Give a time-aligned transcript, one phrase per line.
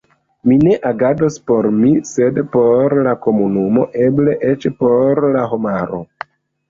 [0.51, 6.01] Mi ne agados por mi, sed por la komunumo, eble eĉ por la homaro.